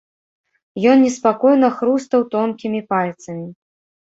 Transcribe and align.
Ён 0.91 0.97
неспакойна 1.03 1.69
хрустаў 1.81 2.21
тонкімі 2.33 2.81
пальцамі. 2.95 3.47